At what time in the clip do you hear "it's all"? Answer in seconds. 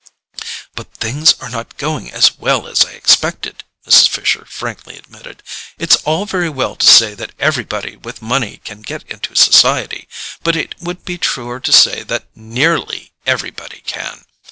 5.77-6.25